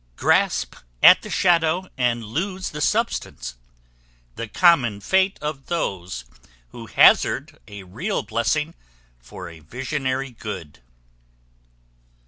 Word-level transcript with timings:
Grasp 0.15 0.75
at 1.03 1.21
the 1.21 1.29
shadow, 1.29 1.87
and 1.95 2.23
lose 2.25 2.71
the 2.71 2.81
substance; 2.81 3.53
the 4.35 4.47
common 4.47 4.99
fate 4.99 5.37
of 5.43 5.67
those 5.67 6.25
who 6.69 6.87
hazard 6.87 7.59
a 7.67 7.83
real 7.83 8.23
blessing 8.23 8.73
for 9.19 9.47
a 9.47 9.59
visionary 9.59 10.31
good. 10.31 10.79